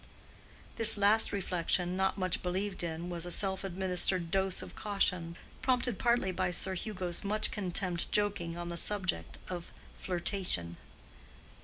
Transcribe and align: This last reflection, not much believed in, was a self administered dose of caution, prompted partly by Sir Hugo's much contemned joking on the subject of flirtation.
This 0.77 0.97
last 0.97 1.31
reflection, 1.31 1.95
not 1.95 2.17
much 2.17 2.41
believed 2.41 2.81
in, 2.83 3.11
was 3.11 3.23
a 3.23 3.29
self 3.31 3.63
administered 3.63 4.31
dose 4.31 4.63
of 4.63 4.73
caution, 4.73 5.37
prompted 5.61 5.99
partly 5.99 6.31
by 6.31 6.49
Sir 6.49 6.73
Hugo's 6.73 7.23
much 7.23 7.51
contemned 7.51 8.07
joking 8.11 8.57
on 8.57 8.69
the 8.69 8.77
subject 8.77 9.37
of 9.47 9.71
flirtation. 9.95 10.77